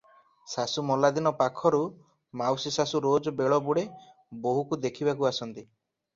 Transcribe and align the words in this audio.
ଶାଶୁ 0.51 0.83
ମଲା 0.85 1.11
ଦିନ 1.17 1.33
ପାଖରୁ 1.41 1.81
ମାଉସୀଶାଶୁ 2.41 3.03
ରୋଜ 3.07 3.35
ବେଳବୁଡ଼େ 3.43 3.85
ବୋହୂକୁ 4.49 4.83
ଦେଖିବାକୁ 4.89 5.31
ଆସନ୍ତି। 5.33 5.63